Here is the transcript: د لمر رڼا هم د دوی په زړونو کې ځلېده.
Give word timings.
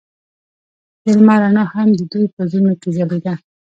د 1.03 1.05
لمر 1.17 1.39
رڼا 1.43 1.63
هم 1.73 1.89
د 1.99 2.01
دوی 2.11 2.25
په 2.35 2.41
زړونو 2.49 2.73
کې 2.81 2.89
ځلېده. 2.95 3.33